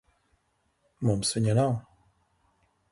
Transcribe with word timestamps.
Mums 1.11 1.37
viņa 1.39 1.59
nav. 1.61 1.79